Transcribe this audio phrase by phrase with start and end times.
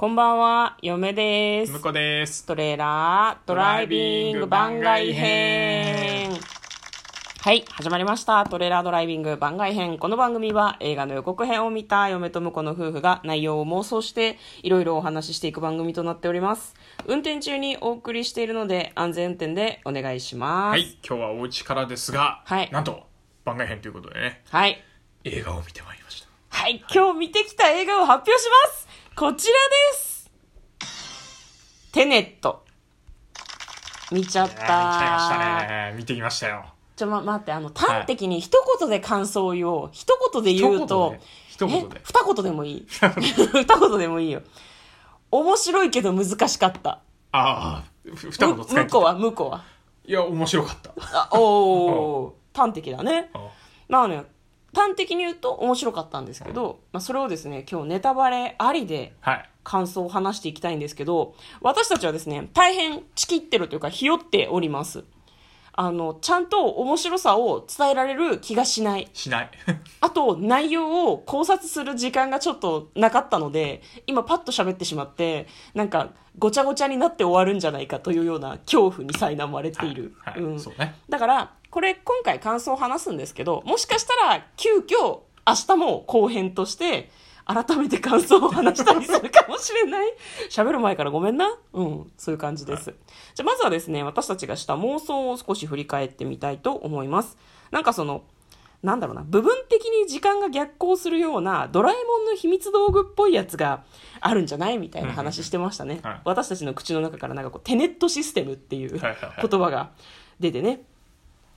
[0.00, 1.72] こんばんは、嫁です。
[1.72, 2.46] 向こうです。
[2.46, 6.30] トレーラードライビング番外編。
[7.42, 8.46] はい、始まりました。
[8.46, 9.98] トレーラードライビング番外編。
[9.98, 16.74] この番組は映画の予告編を見た嫁と婿の夫婦が内容を妄想していろいろお話ししていく番組となっております。
[17.04, 20.70] 運転中にお送りしているので安全運転でお願いします。
[20.70, 23.02] はい、今日はお家からですが、はいなんと
[23.44, 24.82] 番外編ということでね、はい。
[25.24, 26.29] 映画を見てまいりました。
[26.60, 28.86] はい、今日見てきた映画を発表します
[29.16, 29.54] こちら
[29.94, 30.30] です
[31.90, 32.66] テネット。
[34.12, 35.94] 見ちゃった見ちゃいましたね。
[35.96, 36.66] 見てきましたよ。
[36.96, 39.88] ちょ、ま、待って、あの、端的に一言で感想を言おう。
[39.92, 41.16] 一言で言うと、
[41.48, 41.96] 一言で？
[41.96, 42.00] え？
[42.04, 42.86] 二言でもいい？
[42.90, 44.06] 二言で？
[44.06, 44.42] もいいよ。
[45.30, 47.00] 面白いけど難しかった。
[47.32, 49.64] ああ、ふ二む言使い向こうは、向こうは？
[50.04, 50.92] いや、面白かった。
[50.98, 53.30] あ、おー、端的だね。
[53.32, 53.48] あ
[53.88, 54.24] まあね、
[54.74, 59.50] 端的に言うと面白かったんですけど、まあそれをですね、今日ネタバレありではい。
[59.62, 65.04] 感想を話していきたいんですけど、私たちはですね、大変チキってるというか、ひよっております。
[65.72, 69.08] あの、ちゃんと面白さを伝えられる気がしない。
[69.14, 69.50] しない。
[70.00, 80.14] あと、内容を考察する時間がちょっとなかったので、今パッと喋ってしまって、なんか、ごちゃごちゃになって終わるんじゃないかというような恐怖に苛まれている。
[80.24, 80.96] はい、うんそうね。
[81.08, 87.10] だから、これ今回感想を話すんですけど、もしかしたら急遽明日も後編として、
[87.46, 90.12] 改めて感想を話したりするかもしれない。
[90.50, 91.58] 喋る前からごめんな。
[91.72, 92.94] うん、そういう感じです。
[93.34, 97.36] じゃあまずはですね、私たちがした妄想を少し振り返ってみたいと思います。
[97.72, 98.22] なんかその、
[98.82, 103.82] なんだろうな、部分的に時間が逆行するようなドラえもんの秘密道具っぽいやつが
[104.20, 106.00] あるんじゃないみたいな話してましたね。
[106.02, 109.00] はい私たちの口の中からなんかこう、テネットシステムっていう言
[109.60, 109.90] 葉が
[110.38, 110.84] 出てね。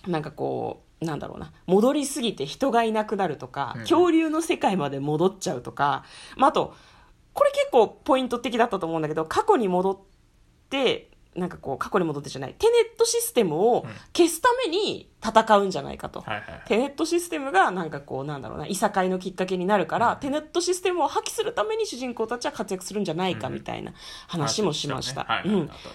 [0.08, 6.04] なんかこう、なんだろうな、戻りすぎて人がいなくなるとか、うん恐竜の世界まで戻っちゃうとか、
[6.38, 6.73] まあ、あと、
[7.34, 10.00] これ結構ポイント的だったと思うんだけど、過去に戻っ
[10.70, 16.20] て、なんかこう、過去に戻ってじゃない、テネットシステムを消すために戦うんじゃないかと。
[16.21, 16.61] はいはいはい。
[16.67, 23.94] テネットシステムがなんかこうなんだろうないさかいのきっかけになるから、テネットシステムを破棄するために主人公たちは活躍するんじゃないかみたいな
[24.27, 25.26] 話もしました。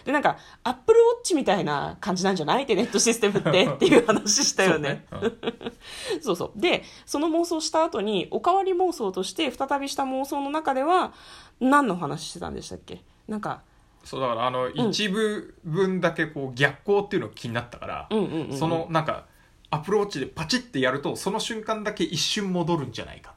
[0.05, 2.67] でなんかアップルウォッチみたいな感じなんじゃない？
[2.67, 5.05] テネットシステムってっていう話したよね。
[5.11, 5.31] そうね。
[6.23, 6.61] そうそう。
[6.61, 11.13] でその妄想した後におかわり妄想として再びした妄想の中では
[11.61, 13.03] 何の話してたんでしたっけ？
[13.29, 13.61] なんか
[14.09, 18.57] そうだからあの、一部分だけこう逆光っていうのが気になったから、うんうんうんうん。
[18.57, 19.27] そのなんか
[19.69, 23.35] アプローチでパチってやるとその瞬間だけ一瞬戻るんじゃないか。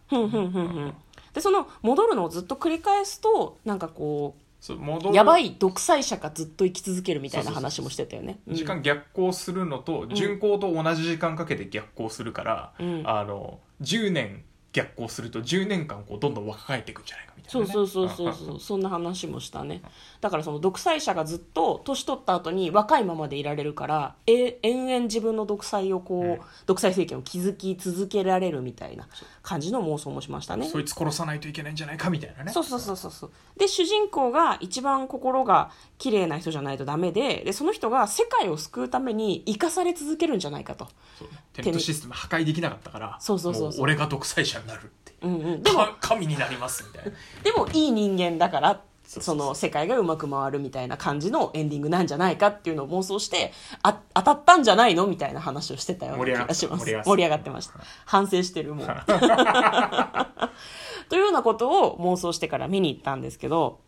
[1.34, 8.40] でその戻るのをずっと繰り返すとなんかこうやばい独裁者がずっと生き続けるみたいな話もしてたよね。
[8.48, 8.56] うん。
[8.56, 13.04] 時間逆行するのと、巡行と同じ時間かけて逆行するから、うん。
[13.06, 18.60] あの10年逆行すると10年間こうどんどん若返っていくんじゃないかみたいな、ね、そうそうそうそうそう。
[18.60, 19.82] そんな話もしたね。
[20.22, 26.40] だからその独裁者がずっと年取った後に若いままでいられるからえ延々自分の独裁をこう、うん。
[26.66, 29.08] 独裁政権を築き続けられるみたいな
[29.42, 30.70] 感じの妄想もしましたね。
[30.70, 32.54] そいつ殺さないといけないんじゃないかみたいなね。
[32.54, 33.32] そうそうそうそうそう。
[33.58, 40.88] で主人公が一番心が綺麗な人じゃないとダメででその人が世界を救うために生かされ続けるんじゃないかと、
[41.20, 41.28] そう。
[41.28, 45.28] ねテントシステム破壊できなかったからそうそうそうそう俺が独裁者になるっていう。
[45.28, 47.12] うんうん、でもか神になりますみたいな。
[47.44, 53.52] でもいい人間だからその世界がうまく回るみたいな感じのエンディングなんじゃないかっていうのを妄想して
[53.84, 56.86] あ当たったんじゃないのみたいな話をしてたような気がします。
[56.86, 57.74] 盛り上がってました。
[58.06, 58.88] 反省してるもう。
[61.10, 63.82] というようなことを妄想してから見に行ったんですけど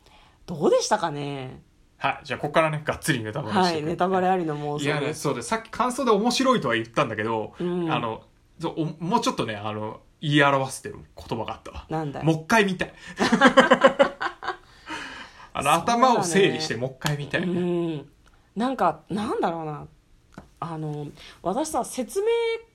[0.46, 1.62] どうでしたかね？
[1.98, 2.20] はい。
[2.26, 5.06] じゃあここからねがっつりネタバレしてくはいネタバレありの妄いや想で。
[5.06, 7.90] すねそうでさっき感想で面白いとは言ったんだけど、うん。
[7.90, 8.24] あの
[9.00, 11.86] もうちょっとねあの言い表してる言葉があったわ。
[11.90, 12.24] なんだい？
[12.24, 12.94] もう一回見たい。
[15.56, 18.10] あの、頭を整理してもう一回見たい、うん。
[18.56, 19.86] なんかなんだろうな。
[20.62, 21.08] あの
[21.42, 22.30] 私さ説明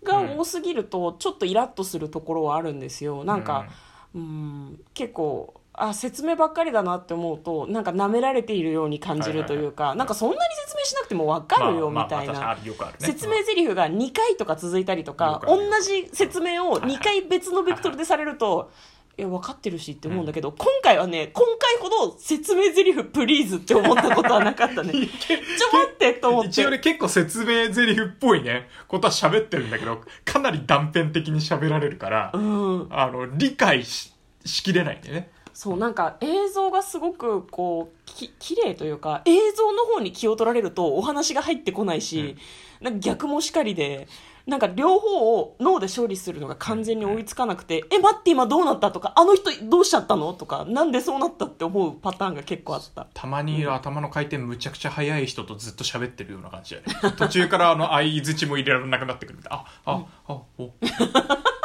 [0.05, 3.25] が多すぎるとちょっとイラッとするところはあるんですよ。
[3.25, 3.67] なんか、
[4.15, 12.57] うん、結構あ説明ばっかりだなって思うとなんか舐められているように感じるというか、なんかそんなに説明しなくても分かるよみまあたいな。
[12.99, 18.71] 説明台詞が2回とか続いたりとか同じ説明を2回別のベクトルでされると
[19.19, 24.93] いや分かってるしって思うんだけど、今回はね今回ほど説明台詞プリーズって思ったことはなかったね。
[24.93, 26.49] ちょ待ってと思って。
[26.51, 32.87] 一応ね結構説明台詞っぽいねことは喋ってるんだけどかなり断片的に喋られるから、うん。
[32.91, 34.13] あの理解し
[34.45, 42.37] しきれないんでねそうなんか映像がすごくこうき綺麗というか映像の方に気を取られるとお話が入ってこないし、
[42.81, 44.07] なんか逆もしかりで
[44.47, 53.09] なんか両方を脳で処理するのが完全に追いつかなくて、え、待って今どうなったとか、あの人どうしちゃったのとか、なんでそうなったって思うパターンが結構あった。
[53.13, 57.17] たまに頭の回転むちゃくちゃ速い人とずっと喋ってるような感じだよね。
[57.19, 59.65] 途中からあの相づちも入れられなくなってくるみたいな。
[59.85, 60.73] あ、あ、あ、お、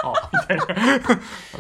[0.04, 0.66] あ、みたいな。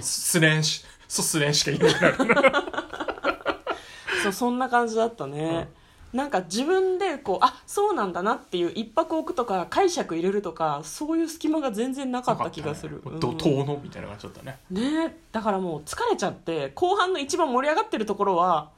[0.02, 2.52] 失恋し、そう失恋しか言えなくなる。
[4.24, 5.70] そうそんな感じだったね、
[6.14, 13.20] なんか自分でこうあそうなんだなっていう一泊置くとか解釈入れるとかそういう隙間が全然なかった気がする、うん。
[13.20, 14.58] 怒涛のみたいな感じだったね。
[14.72, 15.18] ね。
[15.34, 18.70] だからもう疲れちゃって後半の一番盛り上がってるところは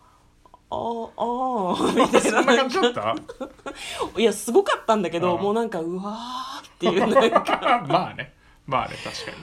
[0.71, 3.15] あーあーみたいそんな感じだった？
[4.17, 8.33] いやすごかったんだけどうんもうなんかうわーっていうなんか、 まあね。
[8.65, 9.37] まあね、確かに。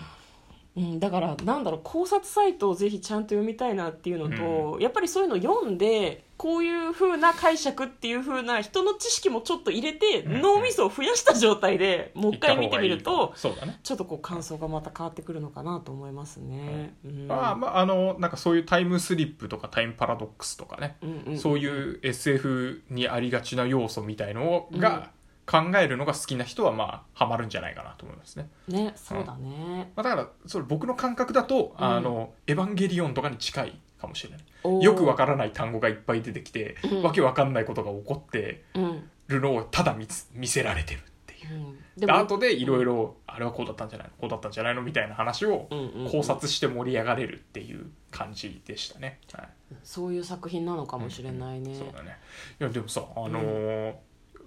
[0.75, 10.43] うん、だからなんだろう考察サイトをぜひちゃんと読みたいなっていうのと、やっぱりそういうの読んでこういう風な解釈っていう風な人の知識もちょっと入れて、うん。
[10.43, 13.79] 脳みそを増やした状態でもう一回見てみるとそうだね。
[13.85, 16.95] ちょっとこう感想がまた変わってくるのかなと思いますね。
[17.05, 17.29] うん。
[17.29, 20.97] まあまあ、あの、なんかそういうタイムスリップとかタイムパラドックスとかね。
[21.03, 25.11] うんうんそういう SF にありがちな要素みたいのが、
[25.53, 31.85] 考えるのが好きな人はまあハマるんじゃないかなと思いますね、ねそうだね、まあ、だからそれ僕の感覚だと、うん。
[31.85, 34.83] あのエヴァンゲリオンとかに近いかもしれない。
[34.83, 37.03] よくわからない単語がいっぱい出てきて、うん。
[37.03, 39.11] わけわかんないことが起こってうん。
[39.29, 41.55] るのをただ見つ見せられてるっていう。
[41.55, 44.15] うん、で後でいろいろあれはこうだったんじゃないの？
[44.19, 44.83] こうだったんじゃないの？
[44.83, 46.11] みたいな話をうんうんうん。
[46.11, 49.49] 考察して盛り上がれるっていう感じでしたね、はい。
[49.85, 52.17] そういう作品なのかもしれないね、そうだね。
[52.61, 53.95] いやでもさあのー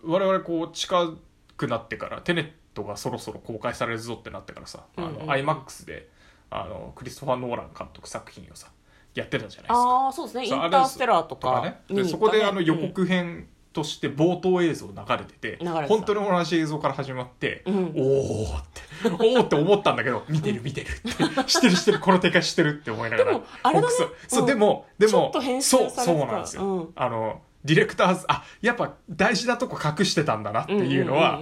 [0.06, 1.14] 我々こう近
[1.58, 5.22] くなってからテネットがそろそろ公開されるぞってなってからさ、あのうんうん。
[5.24, 6.10] うん iMAX で
[6.50, 8.68] あのクリストファー・ノーラン監督作品をさ
[9.14, 9.74] やってたじゃないですか。
[9.76, 10.44] ああそうですね。
[10.44, 11.62] インそうターステラーとか。
[11.62, 15.88] ね見に行ったねでそこであの予告編として冒頭映像流れてて、流れてた。
[15.88, 17.76] 本当に同じ映像から始まって、うん。
[17.76, 21.10] おーっておーって思ったんだけど見てる見てるって
[21.46, 23.32] 知ってる知ってるこの展開知ってるって思いながら。
[23.32, 23.94] でもあれだね。
[23.98, 26.20] そうそう、うんでもでもちょっと編集そうされてた。
[26.20, 26.94] そうなんですよ、うん。
[26.96, 31.42] あのディレクターズあやっぱ大事なとこ隠してたんだなっていうのは、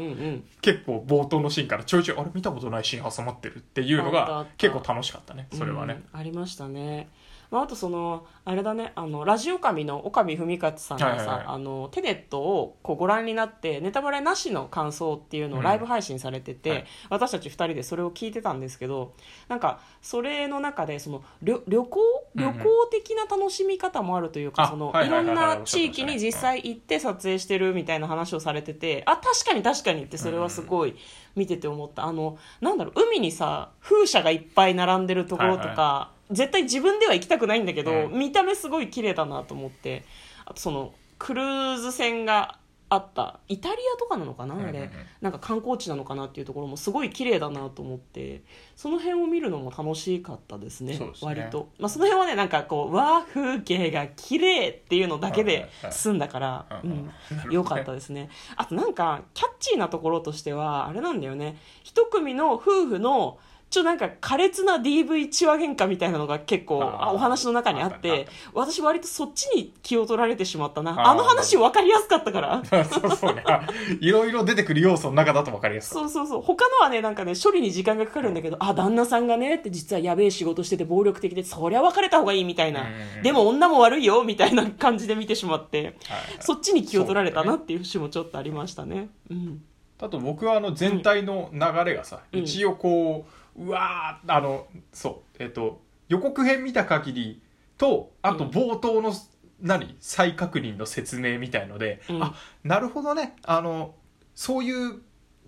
[0.61, 7.09] 結構冒頭のシーンからちょいちょいあれ見たことないシーン挟まってるっていうのが結構楽しかったねそれはね、うんありましたね、
[7.53, 11.45] まあ、あとそのあれだねあのラジオ神の岡見文勝さんがさ、はいはいはい。
[11.49, 16.85] あのテネットをこうご覧になってネタバレなしの感想っていうのをライブ配信されてて、うんはい。
[17.11, 19.13] 私たち2人でそれを聞いてたんですけど
[19.49, 21.99] なんかそれの中でその旅旅行？
[22.37, 22.57] うんうん。
[22.57, 25.27] 旅行的な楽しみ方もあるというか、あそのはいいはいはい。
[25.27, 30.95] ろんはいな地域に実際行って撮影してるみたいな話をされててあ確かに確かにってそれはすごい
[31.35, 32.05] 見てて思った。
[32.05, 38.19] あのなんだろう海にさ風車がいっぱい並んでるところとか、はい絶対自分では行きたくないんだけど、うん。
[38.19, 40.03] 見た目すごい綺麗だなと思って。
[40.45, 42.57] あとそのクルーズ船が
[42.89, 43.39] あった。
[43.47, 44.91] イタリアとかなのかなあれ、
[45.21, 48.43] なんか観光地なのかなっていうところもすごい綺麗だなと思って。
[48.75, 51.11] その辺を見るのも楽しかったですねね。
[51.21, 57.11] 割と、まあ、その辺はねなんかこうわあ風景が綺麗っていうのだけで済んだから、うん
[57.49, 58.29] よかったですね。
[58.55, 61.57] あとなんかキャッチーなところとしてはあれなんだよね。
[61.83, 63.39] 一組の夫婦の
[63.73, 71.09] ちょっとなんか苛烈な DV 血話喧嘩みたいなのが結構お話の中にあって私割とそっちに気を取られてしまったな。
[71.09, 72.61] あの話分かりやすかったから。
[72.85, 73.33] そうそう。
[73.33, 73.65] ね あ
[73.99, 76.41] いろいろ出てくる要素の中だと分かりやすいそうそうそう。
[76.43, 82.85] 他のはねなんかね処理に時間がかかるんだけどあ旦那さんがねって実はやべえ仕事してて暴力的でそりゃ別れた方がいいみたいな。
[83.23, 85.95] でも女も悪いよみたいな感じで見てしまってはい
[86.41, 89.09] そっちに気を取られたなっていう節もちょっとありましたね。
[89.31, 89.63] うん
[90.03, 92.39] あと僕はあの全体の流れがさ、うん。
[92.41, 97.41] 一応こううわーあのそうえっ、と予告編見た限り
[97.77, 98.49] とあとうん。
[98.49, 99.13] 冒頭の、
[99.61, 102.23] 何再確認の説明みたいので、うん。
[102.23, 103.37] あなるほどね。
[103.43, 103.95] あの
[104.35, 105.01] そういう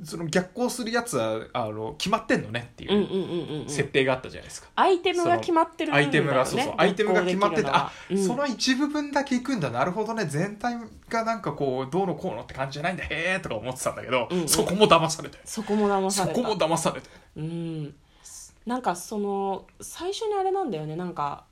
[0.03, 4.67] その逆行するやつはあの決まってんのねっていう設定があったじゃないですか。
[4.75, 8.17] アイテムが決まってるアイテムがそうそうアイテムが決まっててあ、うん。
[8.17, 9.69] その一部分だけいくんだ。
[9.69, 10.25] なるほどね。
[10.25, 10.75] 全体
[11.07, 13.03] がなんかこうどうのこうのって感じじゃないんだ。
[13.05, 14.47] へえとか思ってたんだけど、うんうん。
[14.49, 15.43] そこも騙されたよ。
[15.45, 16.35] そこも騙された。
[16.35, 17.13] そこも騙されたよ。
[17.37, 17.95] うん。
[18.65, 20.97] なんかその最初にあれなんだよね。
[20.97, 21.45] なんか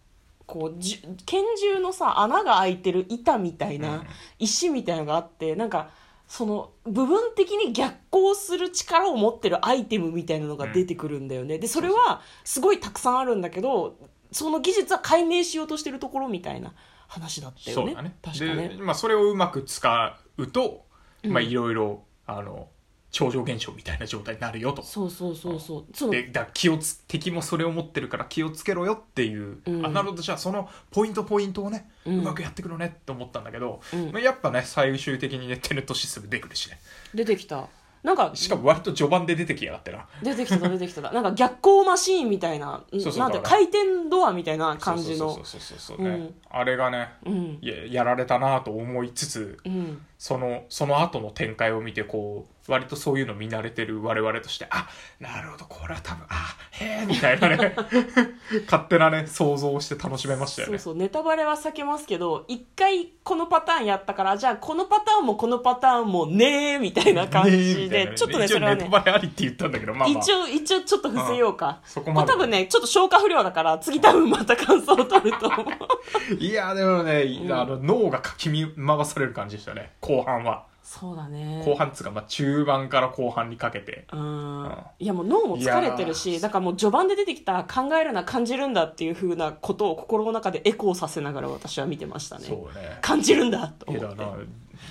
[0.45, 4.07] こうじゅ拳銃のさ穴が開いてる板みたいな、うん。
[4.39, 5.91] 石みたいのがあってなんか
[6.33, 13.99] その部分的に逆行する力を持ってるアイテムみたいなのが出てくるんだよね、でそれはすごいたくさんあるんだけど
[14.31, 16.73] その技術は解明しようとしてるところみたいな
[17.07, 17.85] 話だったよね。
[17.85, 18.15] そうだね。
[18.23, 18.69] 確かね。
[18.69, 20.85] で、まあ、それをうまく使うと、
[21.23, 22.67] まあ、うんいろいろあの
[23.13, 24.81] 超常現象みたいな状態になるよと。
[24.81, 25.85] そうそうそうそう。
[25.93, 29.85] そのでだ気をつ敵もそれを持ってるから気をつけろよっていう、うん。
[29.85, 30.23] あなるほど。
[30.23, 34.11] じゃあそのポイントポイントをね、ううんまくやってくるねって思ったんだけど、うん。
[34.11, 36.79] まあ、やっぱね最終的にねテネットシステム出てくるしね。
[37.13, 37.67] 出てきた。
[38.01, 40.07] なんかしかも割と序盤で出てきやがってな。
[40.23, 41.11] 出てきてた出てきてた。
[41.11, 43.55] なんか逆光マシーンみたいなそうそうなんてだから。
[43.57, 45.35] 回転ドアみたいな感じの。
[45.35, 54.87] そうそうそうそうそうね、うんあれがねうんややられたなと思いつつうんそのその後の展開を見てこう割とそういうの見慣れてる我々としてあ
[55.19, 57.75] なるほどこれは多分あへえみたいなね。
[58.65, 60.77] 勝手なね想像をして楽しめましたよね。
[60.77, 70.19] そうそうネタバレは避けますけど一回このパターンやったからじゃあこのパターンもこのパターンもねーみたいな感ねえじでちょっとねそれはねネタバレありって言ったんだけどまあまあ。
[70.19, 71.81] 一応一応ちょっと伏せようか。
[71.83, 76.33] そこまでこれ多分ねちょっと消化不良だから次多分また感想を取ると思う。
[76.35, 79.91] いやでもね、うんあの脳がかき回される感じでしたね。
[79.99, 81.63] 後半はそうだね。
[81.65, 84.05] 後半っつうか、まあ、中盤から後半にかけて。
[84.11, 84.63] うん。
[84.63, 84.77] ん。
[84.99, 92.45] いやもう脳も疲れてるしだからもう序盤で出てきた考えるな感じるんだっていうふうなことを心の中でエコーさせながら私は見てましたね。
[92.45, 92.99] そうね。
[93.01, 94.23] 感じるんだとい思って。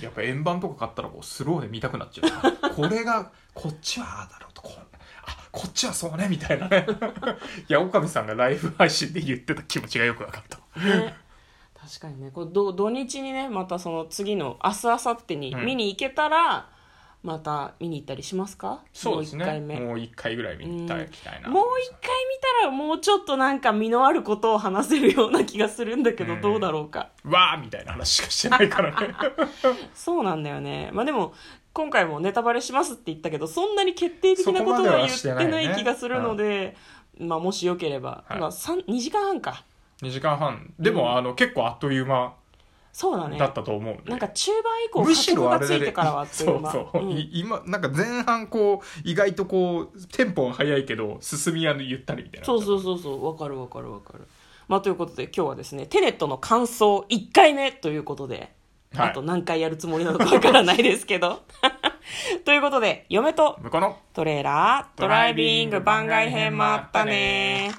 [0.00, 2.70] やっぱ円盤とか買ったらこうスローで見たくなっちゃうな。
[2.74, 4.80] これがこっちはああだろうとこう。
[5.26, 6.86] あこっちはそうねみたいなね。
[7.68, 10.80] いや岡部さんがライブ配信で言ってた気持ちがよく分かった。
[10.80, 11.21] ね
[11.84, 12.30] 確かにね。
[12.32, 15.66] これ土土日にねまたその次の明日明後日にうん。
[15.66, 16.68] 見に行けたら、
[17.22, 18.80] また見に行ったりしますか？
[18.92, 19.44] そうですね。
[19.44, 19.80] もう一回目。
[19.80, 22.00] もう一回ぐらい見に行きたいな、もう一回見
[22.60, 26.40] たらもうちょっとなんか身のあることを話せるような気がするんだけど、うん。
[26.40, 27.10] どうだろうか。
[27.24, 29.14] わーみたいな話しかしてないからね。
[29.94, 30.90] そうなんだよね。
[30.92, 31.34] まあでも
[31.72, 36.76] 今回もネタバレしますって言ったけどそんなに決定的なことは言ってない気がするので、
[37.18, 38.40] まあ、もしよければ、はい。
[38.40, 39.64] まあ、三2時間半か
[40.02, 40.74] 2時間半。
[40.78, 42.34] でも、あの結構あっという間。
[42.92, 43.38] そうだね。
[43.38, 46.72] だったと思うんで、なんか中盤以降むしろあれだねついてからはあっという間。
[46.72, 47.06] そうそう、う。
[47.06, 52.46] んい今なんか前半こう意外とこうテンポが速いけど進みはゆったりみたいな。
[52.46, 53.26] そうそうそうそう。
[53.26, 54.28] わかるわかるわかる。
[54.68, 58.52] まあということで今日はですねテネットの感想1回目ということで、
[58.94, 59.10] はい。
[59.10, 61.40] あと何回やるつもりなのかわからないですけど。
[62.44, 67.70] ということで嫁と向こうのトレーラードライビング番外編もあったね